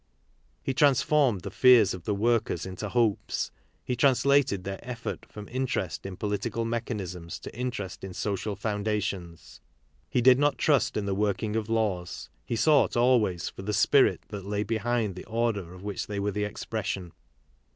[0.63, 3.51] He transformed the fears of the workers into hopes,
[3.83, 9.61] he translated their effort from interest in political mechanisms to interest in social foundations.
[10.09, 14.23] He did not trust in the working of laws, he sought always for the spirit
[14.29, 17.11] that lay behind the order of which they were the expression.